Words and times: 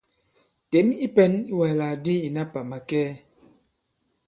Těm 0.71 0.87
i 1.05 1.07
pɛ̄n 1.15 1.31
i 1.51 1.53
wàslàk 1.59 1.93
di 2.03 2.13
ìna 2.27 2.43
pà 2.51 2.59
màkɛɛ! 2.69 3.09